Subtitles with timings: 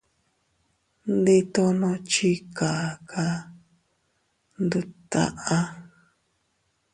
[1.17, 3.23] Ndi tono chi kaka
[4.63, 5.57] ndut taʼa.